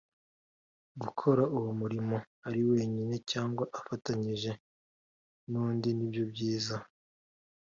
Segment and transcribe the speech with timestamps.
[1.01, 2.17] gukora uwo murimo
[2.47, 4.51] ari wenyine cyangwa afatanyije
[5.49, 6.75] nundi nibyo byiza